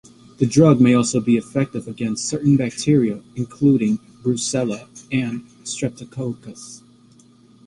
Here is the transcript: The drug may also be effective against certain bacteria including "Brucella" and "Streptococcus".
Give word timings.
The 0.39 0.47
drug 0.47 0.81
may 0.81 0.95
also 0.95 1.19
be 1.21 1.37
effective 1.37 1.87
against 1.87 2.27
certain 2.27 2.57
bacteria 2.57 3.21
including 3.35 3.99
"Brucella" 4.23 4.87
and 5.11 5.43
"Streptococcus". 5.63 6.81